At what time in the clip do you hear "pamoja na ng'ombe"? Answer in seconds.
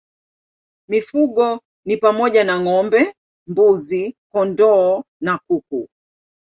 1.97-3.01